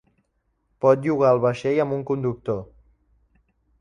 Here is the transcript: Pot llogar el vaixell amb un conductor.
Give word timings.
Pot 0.85 1.03
llogar 1.03 1.33
el 1.35 1.41
vaixell 1.45 1.81
amb 1.85 1.97
un 1.99 2.01
conductor. 2.11 2.59